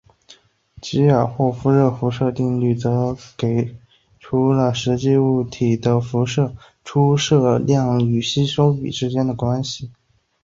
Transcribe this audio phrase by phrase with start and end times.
[0.81, 3.77] 基尔霍夫热辐射定律则给
[4.19, 9.91] 出了实际物体的辐射出射度与吸收比之间的关系。